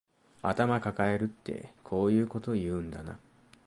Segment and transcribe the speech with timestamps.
[0.41, 3.19] 頭かかえるってこういうこと言うんだな